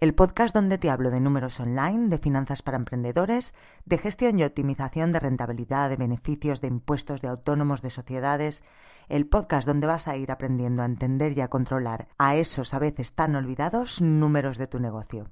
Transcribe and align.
el 0.00 0.14
podcast 0.14 0.54
donde 0.54 0.78
te 0.78 0.88
hablo 0.88 1.10
de 1.10 1.20
números 1.20 1.60
online, 1.60 2.08
de 2.08 2.16
finanzas 2.16 2.62
para 2.62 2.78
emprendedores, 2.78 3.52
de 3.84 3.98
gestión 3.98 4.38
y 4.38 4.44
optimización 4.44 5.12
de 5.12 5.20
rentabilidad, 5.20 5.90
de 5.90 5.96
beneficios, 5.96 6.62
de 6.62 6.68
impuestos, 6.68 7.20
de 7.20 7.28
autónomos, 7.28 7.82
de 7.82 7.90
sociedades, 7.90 8.64
el 9.10 9.26
podcast 9.26 9.68
donde 9.68 9.86
vas 9.86 10.08
a 10.08 10.16
ir 10.16 10.32
aprendiendo 10.32 10.80
a 10.80 10.86
entender 10.86 11.36
y 11.36 11.42
a 11.42 11.48
controlar 11.48 12.08
a 12.16 12.34
esos 12.34 12.72
a 12.72 12.78
veces 12.78 13.14
tan 13.14 13.36
olvidados 13.36 14.00
números 14.00 14.56
de 14.56 14.68
tu 14.68 14.80
negocio. 14.80 15.28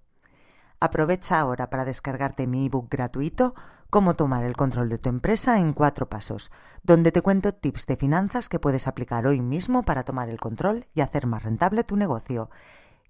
Aprovecha 0.80 1.40
ahora 1.40 1.70
para 1.70 1.86
descargarte 1.86 2.46
mi 2.46 2.66
ebook 2.66 2.90
gratuito 2.90 3.54
Cómo 3.90 4.16
tomar 4.16 4.44
el 4.44 4.54
control 4.54 4.90
de 4.90 4.98
tu 4.98 5.08
empresa 5.08 5.58
en 5.58 5.72
cuatro 5.72 6.10
pasos, 6.10 6.52
donde 6.82 7.10
te 7.10 7.22
cuento 7.22 7.54
tips 7.54 7.86
de 7.86 7.96
finanzas 7.96 8.50
que 8.50 8.58
puedes 8.58 8.86
aplicar 8.86 9.26
hoy 9.26 9.40
mismo 9.40 9.82
para 9.82 10.04
tomar 10.04 10.28
el 10.28 10.38
control 10.38 10.84
y 10.94 11.00
hacer 11.00 11.26
más 11.26 11.44
rentable 11.44 11.84
tu 11.84 11.96
negocio. 11.96 12.50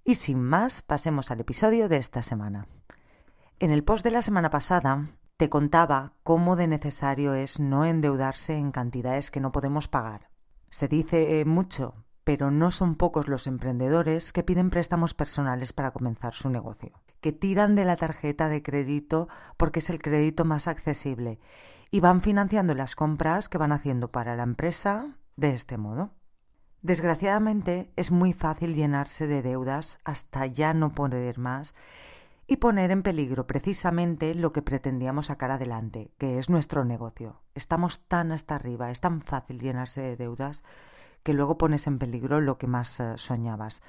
Y 0.09 0.15
sin 0.15 0.43
más, 0.43 0.81
pasemos 0.81 1.31
al 1.31 1.41
episodio 1.41 1.91
de 1.91 1.99
esta 1.99 2.23
semana. 2.23 2.67
En 3.59 3.71
el 3.71 3.85
post 3.85 4.03
de 4.03 4.11
la 4.11 4.23
semana 4.23 4.49
pasada 4.49 5.05
te 5.37 5.51
contaba 5.51 6.15
cómo 6.23 6.57
de 6.57 6.67
necesario 6.67 7.35
es 7.35 7.61
no 7.61 7.85
endeudarse 7.85 8.57
en 8.57 8.73
cantidades 8.73 9.31
que 9.31 9.41
no 9.41 9.53
podemos 9.53 9.87
pagar. 9.87 10.31
Se 10.71 10.89
dice 10.89 11.45
mucho, 11.45 12.07
pero 12.25 12.51
no 12.51 12.71
son 12.71 12.95
pocos 12.95 13.29
los 13.29 13.47
emprendedores 13.47 14.33
que 14.33 14.43
piden 14.43 14.71
préstamos 14.71 15.13
personales 15.13 15.75
para 15.75 15.91
comenzar 15.91 16.33
su 16.33 16.49
negocio, 16.49 17.03
que 17.21 17.33
tiran 17.33 17.75
de 17.75 17.85
la 17.85 17.97
tarjeta 17.97 18.49
de 18.49 18.63
crédito 18.63 19.29
porque 19.59 19.81
es 19.81 19.91
el 19.91 20.01
crédito 20.01 20.47
más 20.47 20.69
accesible 20.69 21.39
y 21.91 22.01
van 22.01 22.23
financiando 22.23 22.75
las 22.75 22.97
compras 22.97 23.51
que 23.51 23.59
van 23.59 23.73
haciendo 23.73 24.09
para 24.09 24.37
la 24.37 24.45
empresa 24.45 25.19
de 25.37 25.51
este 25.51 25.77
modo. 25.77 26.18
Desgraciadamente 26.83 27.91
es 27.97 28.13
muy 28.13 28.33
fácil 28.33 28.75
llenarse 28.75 29.27
de 29.27 29.43
deudas 29.43 29.99
hasta 30.05 30.47
ya 30.47 30.75
no 30.75 30.95
poder 30.95 31.39
más 31.39 31.75
y 32.47 32.57
poner 32.57 32.93
en 32.93 33.03
peligro 33.03 33.47
precisamente 33.47 34.35
lo 34.35 34.53
que 34.53 34.63
pretendíamos 34.63 35.27
sacar 35.27 35.51
adelante, 35.51 36.13
que 36.19 36.39
es 36.39 36.49
nuestro 36.49 36.85
negocio. 36.85 37.43
Estamos 37.55 38.07
tan 38.07 38.31
hasta 38.31 38.55
arriba, 38.55 38.91
es 38.91 39.01
tan 39.01 39.23
fácil 39.23 39.61
llenarse 39.61 40.01
de 40.01 40.17
deudas 40.17 40.63
que 41.25 41.35
luego 41.35 41.59
pones 41.59 41.87
en 41.89 41.99
peligro 41.99 42.41
lo 42.41 42.59
que 42.59 42.69
más 42.69 43.01
eh, 43.01 43.13
soñabas. 43.17 43.83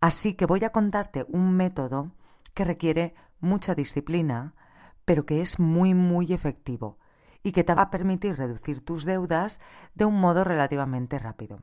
Así 0.00 0.34
que 0.34 0.46
voy 0.46 0.64
a 0.64 0.70
contarte 0.70 1.26
un 1.28 1.52
método 1.52 2.10
que 2.54 2.64
requiere 2.64 3.14
mucha 3.38 3.74
disciplina, 3.74 4.54
pero 5.04 5.26
que 5.26 5.42
es 5.42 5.58
muy 5.60 5.94
muy 5.94 6.32
efectivo 6.32 6.98
y 7.42 7.52
que 7.52 7.64
te 7.64 7.74
va 7.74 7.82
a 7.82 7.90
permitir 7.90 8.36
reducir 8.36 8.84
tus 8.84 9.04
deudas 9.04 9.60
de 9.94 10.04
un 10.06 10.18
modo 10.18 10.42
relativamente 10.42 11.18
rápido. 11.18 11.60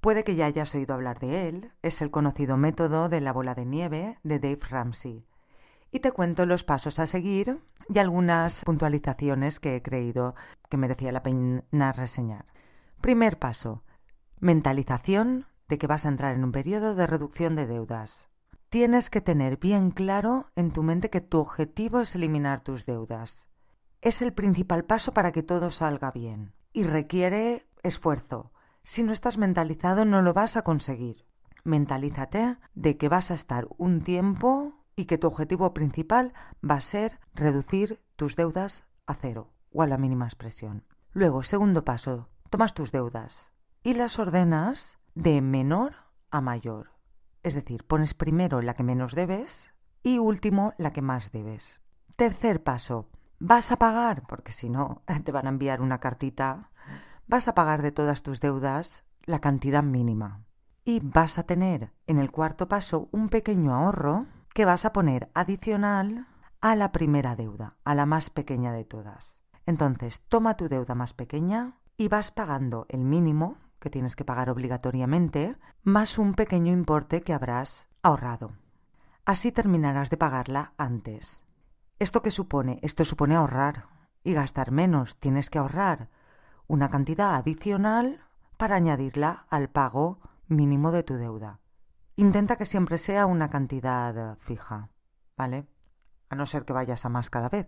Puede 0.00 0.24
que 0.24 0.34
ya 0.34 0.46
hayas 0.46 0.74
oído 0.74 0.94
hablar 0.94 1.18
de 1.18 1.48
él, 1.48 1.72
es 1.82 2.00
el 2.00 2.10
conocido 2.10 2.56
método 2.56 3.10
de 3.10 3.20
la 3.20 3.32
bola 3.32 3.54
de 3.54 3.66
nieve 3.66 4.18
de 4.22 4.38
Dave 4.38 4.60
Ramsey. 4.68 5.26
Y 5.90 6.00
te 6.00 6.12
cuento 6.12 6.46
los 6.46 6.64
pasos 6.64 6.98
a 6.98 7.06
seguir 7.06 7.58
y 7.92 7.98
algunas 7.98 8.64
puntualizaciones 8.64 9.60
que 9.60 9.76
he 9.76 9.82
creído 9.82 10.34
que 10.70 10.78
merecía 10.78 11.12
la 11.12 11.22
pena 11.22 11.92
reseñar. 11.92 12.46
Primer 13.02 13.38
paso. 13.38 13.82
Mentalización 14.38 15.46
de 15.68 15.76
que 15.76 15.86
vas 15.86 16.06
a 16.06 16.08
entrar 16.08 16.34
en 16.34 16.44
un 16.44 16.52
periodo 16.52 16.94
de 16.94 17.06
reducción 17.06 17.54
de 17.54 17.66
deudas. 17.66 18.28
Tienes 18.70 19.10
que 19.10 19.20
tener 19.20 19.58
bien 19.58 19.90
claro 19.90 20.46
en 20.56 20.70
tu 20.70 20.82
mente 20.82 21.10
que 21.10 21.20
tu 21.20 21.38
objetivo 21.38 22.00
es 22.00 22.14
eliminar 22.14 22.62
tus 22.62 22.86
deudas. 22.86 23.48
Es 24.00 24.22
el 24.22 24.32
principal 24.32 24.84
paso 24.84 25.12
para 25.12 25.32
que 25.32 25.42
todo 25.42 25.70
salga 25.70 26.10
bien 26.10 26.54
y 26.72 26.84
requiere 26.84 27.66
esfuerzo, 27.82 28.52
si 28.82 29.02
no 29.02 29.12
estás 29.12 29.38
mentalizado 29.38 30.04
no 30.04 30.22
lo 30.22 30.32
vas 30.32 30.56
a 30.56 30.62
conseguir. 30.62 31.26
Mentalízate 31.64 32.56
de 32.74 32.96
que 32.96 33.08
vas 33.08 33.30
a 33.30 33.34
estar 33.34 33.68
un 33.76 34.00
tiempo 34.00 34.84
y 34.96 35.04
que 35.04 35.18
tu 35.18 35.26
objetivo 35.26 35.72
principal 35.74 36.32
va 36.68 36.76
a 36.76 36.80
ser 36.80 37.20
reducir 37.34 38.02
tus 38.16 38.36
deudas 38.36 38.86
a 39.06 39.14
cero 39.14 39.52
o 39.70 39.82
a 39.82 39.86
la 39.86 39.98
mínima 39.98 40.26
expresión. 40.26 40.84
Luego, 41.12 41.42
segundo 41.42 41.84
paso, 41.84 42.28
tomas 42.50 42.74
tus 42.74 42.92
deudas 42.92 43.52
y 43.82 43.94
las 43.94 44.18
ordenas 44.18 44.98
de 45.14 45.40
menor 45.40 45.92
a 46.30 46.40
mayor. 46.40 46.92
Es 47.42 47.54
decir, 47.54 47.86
pones 47.86 48.14
primero 48.14 48.60
la 48.62 48.74
que 48.74 48.82
menos 48.82 49.14
debes 49.14 49.70
y 50.02 50.18
último 50.18 50.74
la 50.78 50.92
que 50.92 51.02
más 51.02 51.32
debes. 51.32 51.80
Tercer 52.16 52.62
paso, 52.62 53.08
vas 53.38 53.72
a 53.72 53.78
pagar, 53.78 54.26
porque 54.26 54.52
si 54.52 54.68
no 54.68 55.02
te 55.24 55.32
van 55.32 55.46
a 55.46 55.50
enviar 55.50 55.80
una 55.80 55.98
cartita 55.98 56.69
vas 57.30 57.46
a 57.46 57.54
pagar 57.54 57.80
de 57.80 57.92
todas 57.92 58.22
tus 58.24 58.40
deudas 58.40 59.04
la 59.24 59.40
cantidad 59.40 59.84
mínima. 59.84 60.42
Y 60.84 61.00
vas 61.00 61.38
a 61.38 61.44
tener 61.44 61.92
en 62.08 62.18
el 62.18 62.32
cuarto 62.32 62.68
paso 62.68 63.08
un 63.12 63.28
pequeño 63.28 63.72
ahorro 63.72 64.26
que 64.52 64.64
vas 64.64 64.84
a 64.84 64.92
poner 64.92 65.30
adicional 65.32 66.26
a 66.60 66.74
la 66.74 66.90
primera 66.90 67.36
deuda, 67.36 67.76
a 67.84 67.94
la 67.94 68.04
más 68.04 68.30
pequeña 68.30 68.72
de 68.72 68.84
todas. 68.84 69.42
Entonces, 69.64 70.22
toma 70.26 70.56
tu 70.56 70.68
deuda 70.68 70.96
más 70.96 71.14
pequeña 71.14 71.78
y 71.96 72.08
vas 72.08 72.32
pagando 72.32 72.86
el 72.88 73.04
mínimo 73.04 73.58
que 73.78 73.90
tienes 73.90 74.16
que 74.16 74.24
pagar 74.24 74.50
obligatoriamente, 74.50 75.56
más 75.84 76.18
un 76.18 76.34
pequeño 76.34 76.72
importe 76.72 77.22
que 77.22 77.32
habrás 77.32 77.88
ahorrado. 78.02 78.52
Así 79.24 79.52
terminarás 79.52 80.10
de 80.10 80.16
pagarla 80.16 80.74
antes. 80.76 81.44
¿Esto 82.00 82.22
qué 82.22 82.32
supone? 82.32 82.80
Esto 82.82 83.04
supone 83.04 83.36
ahorrar 83.36 83.86
y 84.24 84.32
gastar 84.32 84.72
menos. 84.72 85.16
Tienes 85.20 85.48
que 85.48 85.58
ahorrar 85.58 86.10
una 86.70 86.88
cantidad 86.88 87.34
adicional 87.34 88.20
para 88.56 88.76
añadirla 88.76 89.44
al 89.50 89.70
pago 89.70 90.20
mínimo 90.46 90.92
de 90.92 91.02
tu 91.02 91.14
deuda. 91.14 91.58
Intenta 92.14 92.54
que 92.54 92.64
siempre 92.64 92.96
sea 92.96 93.26
una 93.26 93.50
cantidad 93.50 94.38
fija, 94.38 94.88
¿vale? 95.36 95.66
A 96.28 96.36
no 96.36 96.46
ser 96.46 96.64
que 96.64 96.72
vayas 96.72 97.04
a 97.04 97.08
más 97.08 97.28
cada 97.28 97.48
vez. 97.48 97.66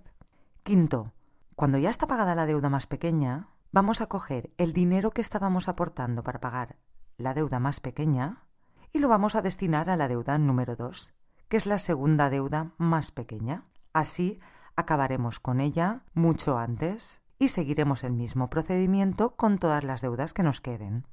Quinto, 0.63 1.15
cuando 1.57 1.79
ya 1.79 1.91
está 1.91 2.07
pagada 2.07 2.37
la 2.37 2.47
deuda 2.47 2.69
más 2.69 2.87
pequeña, 2.87 3.49
vamos 3.73 4.01
a 4.01 4.07
coger 4.07 4.53
el 4.57 4.73
dinero 4.73 5.11
que 5.11 5.21
estábamos 5.21 5.69
aportando 5.69 6.23
para 6.23 6.39
pagar 6.39 6.77
la 7.17 7.35
deuda 7.35 7.59
más 7.59 7.81
pequeña 7.81 8.45
y 8.93 9.01
lo 9.01 9.09
vamos 9.09 9.35
a 9.35 9.43
destinar 9.43 9.91
a 9.91 9.97
la 9.97 10.07
deuda 10.07 10.39
número 10.39 10.77
dos, 10.77 11.13
que 11.49 11.57
es 11.57 11.67
la 11.67 11.81
segunda 11.81 12.31
deuda 12.31 12.71
más 12.79 13.11
pequeña. 13.11 13.65
Así 13.93 14.39
acabaremos 14.77 15.41
con 15.41 15.59
ella 15.59 16.05
mucho 16.15 16.57
antes 16.57 17.22
y 17.43 17.49
seguiremos 17.49 18.05
el 18.05 18.13
mismo 18.13 18.49
procedimiento 18.49 19.35
con 19.35 19.59
todas 19.59 19.83
las 19.83 20.01
deudas 20.01 20.33
que 20.33 20.45
nos 20.45 20.61
queden. 20.61 21.09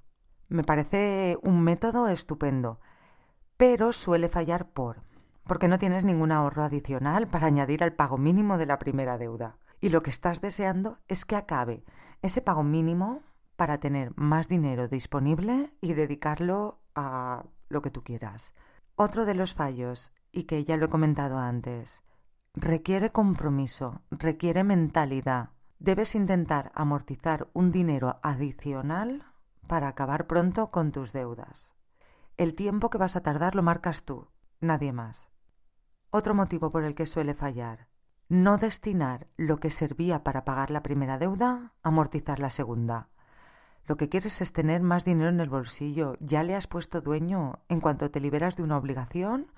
Me 0.47 0.63
parece 0.63 1.39
un 1.41 1.63
método 1.63 2.07
estupendo, 2.07 2.79
pero 3.57 3.91
suele 3.93 4.29
fallar 4.29 4.69
por 4.69 5.01
porque 5.47 5.67
no 5.67 5.79
tienes 5.79 6.03
ningún 6.03 6.31
ahorro 6.31 6.63
adicional 6.63 7.27
para 7.27 7.47
añadir 7.47 7.83
al 7.83 7.93
pago 7.93 8.19
mínimo 8.19 8.59
de 8.59 8.67
la 8.67 8.77
primera 8.77 9.17
deuda. 9.17 9.57
Y 9.81 9.89
lo 9.89 10.03
que 10.03 10.11
estás 10.11 10.39
deseando 10.39 10.99
es 11.07 11.25
que 11.25 11.35
acabe 11.35 11.83
ese 12.21 12.43
pago 12.43 12.61
mínimo 12.61 13.23
para 13.55 13.79
tener 13.79 14.13
más 14.15 14.47
dinero 14.47 14.87
disponible 14.87 15.73
y 15.81 15.93
dedicarlo 15.95 16.79
a 16.93 17.45
lo 17.69 17.81
que 17.81 17.89
tú 17.89 18.03
quieras. 18.03 18.53
Otro 18.93 19.25
de 19.25 19.33
los 19.33 19.55
fallos, 19.55 20.13
y 20.31 20.43
que 20.43 20.63
ya 20.63 20.77
lo 20.77 20.85
he 20.85 20.89
comentado 20.89 21.39
antes, 21.39 22.03
requiere 22.53 23.09
compromiso, 23.09 24.03
requiere 24.11 24.63
mentalidad, 24.63 25.49
debes 25.79 26.13
intentar 26.13 26.71
amortizar 26.75 27.49
un 27.53 27.71
dinero 27.71 28.19
adicional 28.21 29.25
para 29.67 29.87
acabar 29.87 30.27
pronto 30.27 30.71
con 30.71 30.91
tus 30.91 31.13
deudas. 31.13 31.73
El 32.37 32.55
tiempo 32.55 32.89
que 32.89 32.97
vas 32.97 33.15
a 33.15 33.21
tardar 33.21 33.55
lo 33.55 33.63
marcas 33.63 34.03
tú, 34.03 34.27
nadie 34.59 34.91
más. 34.91 35.29
Otro 36.11 36.35
motivo 36.35 36.69
por 36.69 36.83
el 36.83 36.95
que 36.95 37.05
suele 37.05 37.33
fallar, 37.33 37.87
no 38.27 38.57
destinar 38.57 39.27
lo 39.37 39.57
que 39.57 39.69
servía 39.69 40.23
para 40.23 40.45
pagar 40.45 40.69
la 40.69 40.83
primera 40.83 41.17
deuda 41.17 41.73
amortizar 41.81 42.39
la 42.39 42.49
segunda. 42.49 43.09
Lo 43.85 43.97
que 43.97 44.09
quieres 44.09 44.41
es 44.41 44.53
tener 44.53 44.81
más 44.81 45.03
dinero 45.03 45.29
en 45.29 45.39
el 45.39 45.49
bolsillo, 45.49 46.15
ya 46.19 46.43
le 46.43 46.55
has 46.55 46.67
puesto 46.67 47.01
dueño, 47.01 47.59
en 47.69 47.79
cuanto 47.79 48.11
te 48.11 48.19
liberas 48.19 48.55
de 48.55 48.63
una 48.63 48.77
obligación, 48.77 49.51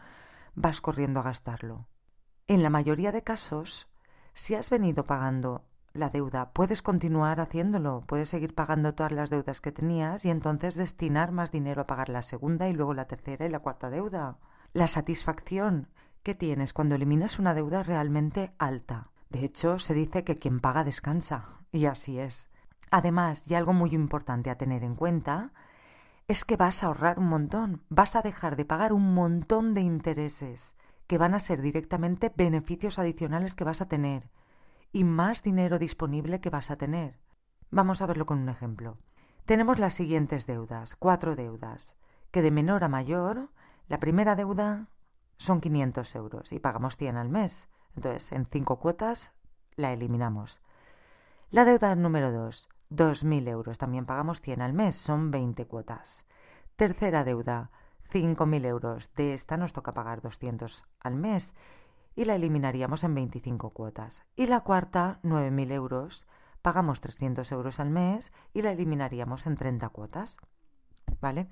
vas 0.55 0.79
corriendo 0.79 1.19
a 1.19 1.23
gastarlo. 1.23 1.87
En 2.47 2.63
la 2.63 2.69
mayoría 2.69 3.11
de 3.11 3.23
casos, 3.23 3.89
si 4.33 4.55
has 4.55 4.69
venido 4.69 5.03
pagando 5.03 5.65
la 5.93 6.09
deuda. 6.09 6.51
Puedes 6.51 6.81
continuar 6.81 7.39
haciéndolo, 7.39 8.03
puedes 8.07 8.29
seguir 8.29 8.55
pagando 8.55 8.93
todas 8.93 9.11
las 9.11 9.29
deudas 9.29 9.61
que 9.61 9.71
tenías 9.71 10.25
y 10.25 10.29
entonces 10.29 10.75
destinar 10.75 11.31
más 11.31 11.51
dinero 11.51 11.81
a 11.81 11.87
pagar 11.87 12.09
la 12.09 12.21
segunda 12.21 12.69
y 12.69 12.73
luego 12.73 12.93
la 12.93 13.05
tercera 13.05 13.45
y 13.45 13.49
la 13.49 13.59
cuarta 13.59 13.89
deuda. 13.89 14.37
La 14.73 14.87
satisfacción 14.87 15.89
que 16.23 16.35
tienes 16.35 16.73
cuando 16.73 16.95
eliminas 16.95 17.39
una 17.39 17.53
deuda 17.53 17.83
realmente 17.83 18.53
alta. 18.57 19.11
De 19.29 19.43
hecho, 19.45 19.79
se 19.79 19.93
dice 19.93 20.23
que 20.23 20.37
quien 20.37 20.59
paga 20.59 20.83
descansa, 20.83 21.45
y 21.71 21.85
así 21.85 22.19
es. 22.19 22.49
Además, 22.91 23.49
y 23.49 23.55
algo 23.55 23.73
muy 23.73 23.91
importante 23.91 24.49
a 24.49 24.57
tener 24.57 24.83
en 24.83 24.95
cuenta, 24.95 25.53
es 26.27 26.45
que 26.45 26.57
vas 26.57 26.83
a 26.83 26.87
ahorrar 26.87 27.19
un 27.19 27.27
montón, 27.27 27.81
vas 27.89 28.15
a 28.15 28.21
dejar 28.21 28.55
de 28.55 28.65
pagar 28.65 28.93
un 28.93 29.13
montón 29.13 29.73
de 29.73 29.81
intereses, 29.81 30.75
que 31.07 31.17
van 31.17 31.33
a 31.33 31.39
ser 31.39 31.61
directamente 31.61 32.31
beneficios 32.35 32.99
adicionales 32.99 33.55
que 33.55 33.63
vas 33.63 33.81
a 33.81 33.87
tener, 33.87 34.29
y 34.91 35.03
más 35.03 35.43
dinero 35.43 35.79
disponible 35.79 36.41
que 36.41 36.49
vas 36.49 36.71
a 36.71 36.77
tener. 36.77 37.19
Vamos 37.69 38.01
a 38.01 38.05
verlo 38.05 38.25
con 38.25 38.39
un 38.39 38.49
ejemplo. 38.49 38.97
Tenemos 39.45 39.79
las 39.79 39.93
siguientes 39.93 40.45
deudas, 40.45 40.95
cuatro 40.95 41.35
deudas, 41.35 41.95
que 42.31 42.41
de 42.41 42.51
menor 42.51 42.83
a 42.83 42.89
mayor, 42.89 43.49
la 43.87 43.99
primera 43.99 44.35
deuda 44.35 44.87
son 45.37 45.61
500 45.61 46.15
euros 46.15 46.51
y 46.51 46.59
pagamos 46.59 46.97
100 46.97 47.17
al 47.17 47.29
mes. 47.29 47.69
Entonces, 47.95 48.31
en 48.31 48.45
cinco 48.45 48.79
cuotas 48.79 49.33
la 49.75 49.91
eliminamos. 49.91 50.61
La 51.49 51.65
deuda 51.65 51.95
número 51.95 52.31
2, 52.31 52.69
2.000 52.91 53.47
euros. 53.49 53.77
También 53.77 54.05
pagamos 54.05 54.41
100 54.41 54.61
al 54.61 54.73
mes, 54.73 54.95
son 54.95 55.31
20 55.31 55.65
cuotas. 55.65 56.25
Tercera 56.75 57.23
deuda, 57.23 57.71
5.000 58.11 58.65
euros. 58.65 59.13
De 59.15 59.33
esta 59.33 59.57
nos 59.57 59.73
toca 59.73 59.91
pagar 59.91 60.21
200 60.21 60.85
al 60.99 61.15
mes 61.15 61.55
y 62.15 62.25
la 62.25 62.35
eliminaríamos 62.35 63.03
en 63.03 63.15
25 63.15 63.71
cuotas. 63.71 64.23
Y 64.35 64.47
la 64.47 64.61
cuarta, 64.61 65.19
9.000 65.23 65.71
euros. 65.71 66.27
Pagamos 66.61 67.01
300 67.01 67.51
euros 67.51 67.79
al 67.79 67.89
mes 67.89 68.33
y 68.53 68.61
la 68.61 68.71
eliminaríamos 68.71 69.47
en 69.47 69.55
30 69.55 69.89
cuotas. 69.89 70.37
¿Vale? 71.19 71.49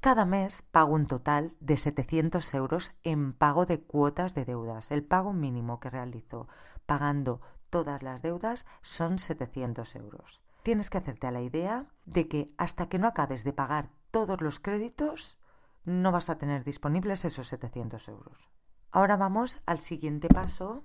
Cada 0.00 0.24
mes 0.24 0.62
pago 0.62 0.94
un 0.94 1.06
total 1.06 1.56
de 1.58 1.76
700 1.76 2.54
euros 2.54 2.92
en 3.02 3.32
pago 3.32 3.66
de 3.66 3.80
cuotas 3.80 4.34
de 4.34 4.44
deudas. 4.44 4.92
El 4.92 5.02
pago 5.02 5.32
mínimo 5.32 5.80
que 5.80 5.90
realizo 5.90 6.46
pagando 6.86 7.40
todas 7.68 8.02
las 8.02 8.22
deudas 8.22 8.64
son 8.80 9.18
700 9.18 9.96
euros. 9.96 10.40
Tienes 10.62 10.88
que 10.88 10.98
hacerte 10.98 11.26
a 11.26 11.32
la 11.32 11.40
idea 11.40 11.86
de 12.06 12.28
que 12.28 12.54
hasta 12.58 12.88
que 12.88 12.98
no 12.98 13.08
acabes 13.08 13.42
de 13.42 13.52
pagar 13.52 13.90
todos 14.10 14.40
los 14.40 14.60
créditos, 14.60 15.38
no 15.84 16.12
vas 16.12 16.30
a 16.30 16.38
tener 16.38 16.62
disponibles 16.64 17.24
esos 17.24 17.48
700 17.48 18.08
euros. 18.08 18.50
Ahora 18.90 19.16
vamos 19.16 19.60
al 19.66 19.78
siguiente 19.78 20.28
paso, 20.28 20.84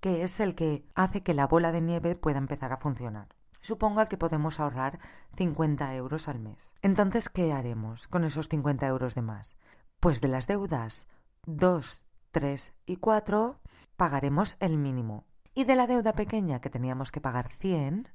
que 0.00 0.22
es 0.22 0.40
el 0.40 0.54
que 0.54 0.84
hace 0.94 1.22
que 1.22 1.34
la 1.34 1.46
bola 1.46 1.72
de 1.72 1.80
nieve 1.80 2.14
pueda 2.14 2.38
empezar 2.38 2.72
a 2.72 2.78
funcionar 2.78 3.28
suponga 3.64 4.06
que 4.06 4.18
podemos 4.18 4.60
ahorrar 4.60 5.00
50 5.36 5.94
euros 5.94 6.28
al 6.28 6.38
mes. 6.38 6.74
Entonces, 6.82 7.30
¿qué 7.30 7.52
haremos 7.54 8.06
con 8.08 8.24
esos 8.24 8.50
50 8.50 8.86
euros 8.86 9.14
de 9.14 9.22
más? 9.22 9.56
Pues 10.00 10.20
de 10.20 10.28
las 10.28 10.46
deudas 10.46 11.06
2, 11.46 12.04
3 12.30 12.74
y 12.84 12.96
4 12.96 13.58
pagaremos 13.96 14.56
el 14.60 14.76
mínimo. 14.76 15.24
Y 15.54 15.64
de 15.64 15.76
la 15.76 15.86
deuda 15.86 16.12
pequeña 16.12 16.60
que 16.60 16.68
teníamos 16.68 17.10
que 17.10 17.22
pagar 17.22 17.48
100, 17.48 18.08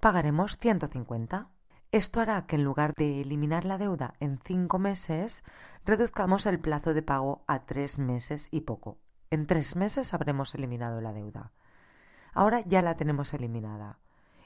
pagaremos 0.00 0.56
150. 0.58 1.50
Esto 1.94 2.20
hará 2.20 2.44
que 2.46 2.56
en 2.56 2.64
lugar 2.64 2.92
de 2.96 3.20
eliminar 3.20 3.64
la 3.64 3.78
deuda 3.78 4.14
en 4.18 4.40
5 4.44 4.80
meses, 4.80 5.44
reduzcamos 5.84 6.44
el 6.44 6.58
plazo 6.58 6.92
de 6.92 7.02
pago 7.02 7.44
a 7.46 7.66
3 7.66 8.00
meses 8.00 8.48
y 8.50 8.62
poco. 8.62 8.98
En 9.30 9.46
3 9.46 9.76
meses 9.76 10.12
habremos 10.12 10.56
eliminado 10.56 11.00
la 11.00 11.12
deuda. 11.12 11.52
Ahora 12.32 12.62
ya 12.62 12.82
la 12.82 12.96
tenemos 12.96 13.32
eliminada 13.32 14.00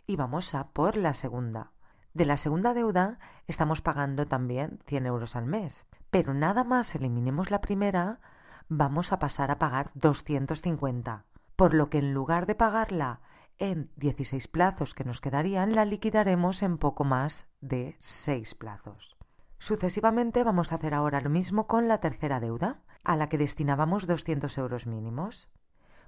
y 0.07 0.17
vamos 0.17 0.55
a 0.55 0.69
por 0.75 0.99
la 0.99 1.15
segunda. 1.15 1.73
De 2.13 2.27
la 2.27 2.37
segunda 2.37 2.75
deuda 2.75 3.19
estamos 3.47 3.81
pagando 3.81 4.29
también 4.29 4.81
100 4.85 5.07
euros 5.07 5.35
al 5.35 5.47
mes, 5.47 5.87
pero 6.11 6.35
nada 6.35 6.65
más 6.65 6.95
eliminemos 6.95 7.51
la 7.51 7.63
primera, 7.63 8.21
vamos 8.69 9.11
a 9.11 9.19
pasar 9.19 9.51
a 9.51 9.59
pagar 9.59 9.91
250, 9.95 11.25
por 11.57 11.73
lo 11.73 11.89
que 11.89 11.97
en 11.97 12.13
lugar 12.13 12.45
de 12.45 12.57
pagarla 12.57 13.23
en 13.59 13.91
16 13.97 14.49
plazos 14.49 14.95
que 14.95 15.05
nos 15.05 15.21
quedarían, 15.21 15.75
la 15.75 15.85
liquidaremos 15.85 16.63
en 16.63 16.79
poco 16.79 17.05
más 17.05 17.47
de 17.61 17.97
6 18.01 18.55
plazos. 18.55 19.17
Sucesivamente 19.59 20.45
vamos 20.45 20.73
a 20.73 20.77
hacer 20.77 20.95
ahora 20.95 21.21
lo 21.21 21.31
mismo 21.31 21.67
con 21.67 21.89
la 21.89 21.99
tercera 21.99 22.39
deuda, 22.41 22.81
a 23.05 23.17
la 23.17 23.29
que 23.29 23.39
destinábamos 23.39 24.07
200 24.07 24.57
euros 24.59 24.87
mínimos. 24.87 25.49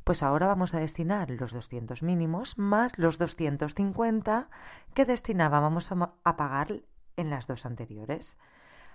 Pues 0.04 0.22
ahora 0.22 0.46
vamos 0.46 0.74
a 0.74 0.80
destinar 0.80 1.30
los 1.30 1.52
200 1.52 2.02
mínimos 2.02 2.56
más 2.58 2.92
los 2.96 3.18
250 3.18 4.48
que 4.94 5.04
destinábamos 5.04 5.92
a, 5.92 6.36
pagar 6.36 6.82
en 7.16 7.30
las 7.30 7.46
dos 7.46 7.66
anteriores. 7.66 8.38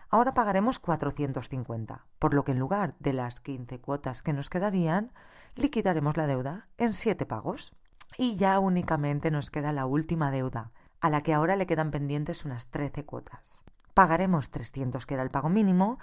Ahora 0.10 0.34
pagaremos 0.34 0.80
450, 0.80 2.06
por 2.19 2.34
lo 2.34 2.44
que 2.44 2.54
en 2.54 2.60
lugar 2.60 2.96
de 3.00 3.13
las 3.13 3.42
15 3.42 3.80
cuotas 3.81 4.22
que 4.22 4.34
nos 4.34 4.50
quedarían, 4.50 5.12
liquidaremos 5.56 6.16
la 6.16 6.28
deuda 6.28 6.68
en 6.78 6.94
7 6.94 7.25
pagos. 7.25 7.75
Y 8.18 8.38
ya 8.38 8.60
únicamente 8.60 9.31
nos 9.31 9.52
queda 9.52 9.72
la 9.72 9.86
última 9.86 10.31
deuda, 10.31 10.72
a 11.02 11.10
la 11.10 11.22
que 11.22 11.34
ahora 11.34 11.56
le 11.56 11.68
quedan 11.68 11.92
pendientes 11.92 12.46
unas 12.46 12.68
13 12.68 13.06
cuotas. 13.06 13.62
Pagaremos 13.94 14.50
300, 14.50 15.06
que 15.06 15.13
era 15.13 15.24
el 15.24 15.31
pago 15.31 15.50
mínimo, 15.50 16.00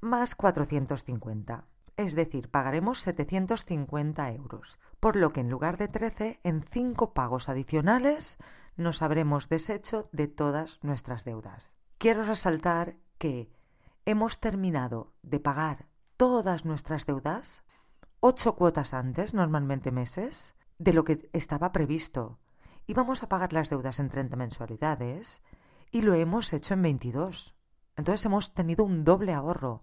más 0.00 0.34
450 0.34 1.64
es 1.96 2.14
decir, 2.14 2.50
pagaremos 2.50 3.00
750 3.00 4.32
euros, 4.32 4.80
por 5.00 5.16
lo 5.16 5.32
que 5.32 5.40
en 5.40 5.50
lugar 5.50 5.76
de 5.76 5.88
13, 5.88 6.40
en 6.42 6.62
5 6.62 7.14
pagos 7.14 7.48
adicionales 7.48 8.38
nos 8.76 9.02
habremos 9.02 9.48
deshecho 9.48 10.08
de 10.12 10.26
todas 10.26 10.82
nuestras 10.82 11.24
deudas. 11.24 11.74
Quiero 11.98 12.24
resaltar 12.24 12.96
que 13.18 13.48
hemos 14.04 14.40
terminado 14.40 15.12
de 15.22 15.38
pagar 15.38 15.86
todas 16.16 16.64
nuestras 16.64 17.06
deudas, 17.06 17.62
8 18.20 18.56
cuotas 18.56 18.92
antes, 18.92 19.32
normalmente 19.32 19.92
meses, 19.92 20.56
de 20.78 20.92
lo 20.92 21.04
que 21.04 21.28
estaba 21.32 21.72
previsto. 21.72 22.38
Y 22.86 22.94
vamos 22.94 23.22
a 23.22 23.28
pagar 23.28 23.52
las 23.52 23.70
deudas 23.70 24.00
en 24.00 24.08
30 24.08 24.36
mensualidades 24.36 25.42
y 25.90 26.02
lo 26.02 26.14
hemos 26.14 26.52
hecho 26.52 26.74
en 26.74 26.82
22. 26.82 27.54
Entonces 27.96 28.26
hemos 28.26 28.54
tenido 28.54 28.84
un 28.84 29.04
doble 29.04 29.32
ahorro 29.32 29.82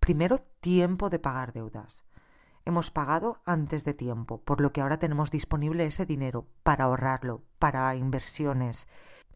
Primero, 0.00 0.38
tiempo 0.60 1.10
de 1.10 1.18
pagar 1.18 1.52
deudas. 1.52 2.04
Hemos 2.64 2.90
pagado 2.90 3.42
antes 3.44 3.84
de 3.84 3.94
tiempo, 3.94 4.40
por 4.42 4.60
lo 4.60 4.72
que 4.72 4.80
ahora 4.80 4.98
tenemos 4.98 5.30
disponible 5.30 5.86
ese 5.86 6.06
dinero 6.06 6.46
para 6.62 6.84
ahorrarlo, 6.84 7.42
para 7.58 7.94
inversiones. 7.94 8.88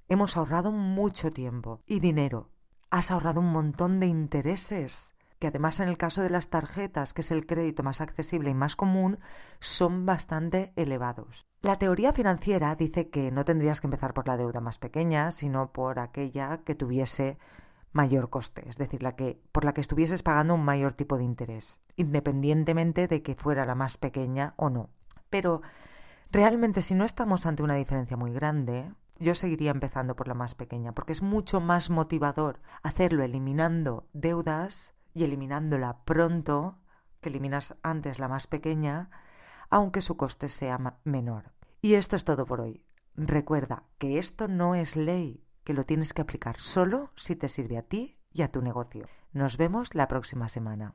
Hemos 0.08 0.36
ahorrado 0.36 0.72
mucho 0.72 1.30
tiempo 1.30 1.82
y 1.86 2.00
dinero. 2.00 2.50
Has 2.90 3.10
ahorrado 3.10 3.40
un 3.40 3.52
montón 3.52 4.00
de 4.00 4.06
intereses, 4.06 5.14
que 5.40 5.48
además 5.48 5.80
en 5.80 5.88
el 5.88 5.96
caso 5.96 6.22
de 6.22 6.30
las 6.30 6.50
tarjetas, 6.50 7.14
que 7.14 7.22
es 7.22 7.30
el 7.30 7.46
crédito 7.46 7.82
más 7.82 8.00
accesible 8.00 8.50
y 8.50 8.54
más 8.54 8.76
común, 8.76 9.18
son 9.58 10.04
bastante 10.04 10.72
elevados. 10.76 11.46
La 11.62 11.78
teoría 11.78 12.12
financiera 12.12 12.76
dice 12.76 13.08
que 13.08 13.30
no 13.32 13.44
tendrías 13.44 13.80
que 13.80 13.86
empezar 13.86 14.12
por 14.12 14.28
la 14.28 14.36
deuda 14.36 14.60
más 14.60 14.78
pequeña, 14.78 15.32
sino 15.32 15.72
por 15.72 15.98
aquella 15.98 16.58
que 16.58 16.74
tuviese 16.74 17.38
mayor 17.92 18.28
coste, 18.28 18.68
es 18.68 18.76
decir, 18.76 19.02
la 19.02 19.16
que, 19.16 19.40
por 19.50 19.64
la 19.64 19.72
que 19.72 19.80
estuvieses 19.80 20.22
pagando 20.22 20.54
un 20.54 20.64
mayor 20.64 20.92
tipo 20.92 21.16
de 21.16 21.24
interés, 21.24 21.78
independientemente 21.96 23.08
de 23.08 23.22
que 23.22 23.34
fuera 23.34 23.64
la 23.64 23.74
más 23.74 23.96
pequeña 23.96 24.52
o 24.56 24.68
no. 24.68 24.90
Pero 25.30 25.62
realmente 26.30 26.82
si 26.82 26.94
no 26.94 27.04
estamos 27.04 27.46
ante 27.46 27.62
una 27.62 27.74
diferencia 27.74 28.16
muy 28.16 28.32
grande, 28.32 28.92
yo 29.18 29.34
seguiría 29.34 29.70
empezando 29.70 30.16
por 30.16 30.28
la 30.28 30.34
más 30.34 30.54
pequeña, 30.54 30.92
porque 30.92 31.12
es 31.12 31.22
mucho 31.22 31.60
más 31.60 31.88
motivador 31.88 32.60
hacerlo 32.82 33.24
eliminando 33.24 34.06
deudas 34.12 34.94
y 35.14 35.24
eliminándola 35.24 36.04
pronto, 36.04 36.78
que 37.20 37.28
eliminas 37.28 37.76
antes 37.82 38.18
la 38.18 38.28
más 38.28 38.46
pequeña, 38.46 39.10
aunque 39.68 40.00
su 40.00 40.16
coste 40.16 40.48
sea 40.48 40.98
menor. 41.04 41.52
Y 41.82 41.94
esto 41.94 42.16
es 42.16 42.24
todo 42.24 42.46
por 42.46 42.60
hoy. 42.60 42.84
Recuerda 43.14 43.84
que 43.98 44.18
esto 44.18 44.48
no 44.48 44.74
es 44.74 44.96
ley, 44.96 45.44
que 45.64 45.74
lo 45.74 45.84
tienes 45.84 46.12
que 46.12 46.22
aplicar 46.22 46.58
solo 46.58 47.10
si 47.16 47.36
te 47.36 47.48
sirve 47.48 47.78
a 47.78 47.82
ti 47.82 48.18
y 48.32 48.42
a 48.42 48.50
tu 48.50 48.62
negocio. 48.62 49.06
Nos 49.32 49.56
vemos 49.56 49.94
la 49.94 50.08
próxima 50.08 50.48
semana. 50.48 50.94